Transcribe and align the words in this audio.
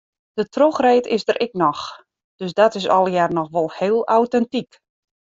De 0.31 0.47
trochreed 0.49 1.05
is 1.05 1.23
der 1.25 1.37
ek 1.45 1.53
noch, 1.53 2.05
dus 2.39 2.53
dat 2.59 2.75
is 2.79 2.91
allegear 2.97 3.31
noch 3.37 3.49
wol 3.55 3.69
heel 3.79 4.01
autentyk. 4.17 4.71